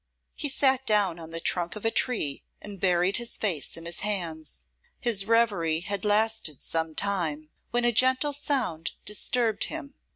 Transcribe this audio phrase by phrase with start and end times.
[0.33, 3.99] He sat down on the trunk of a tree and buried his face in his
[3.99, 4.65] hands.
[4.99, 9.93] His reverie had lasted some time, when a gentle sound disturbed him.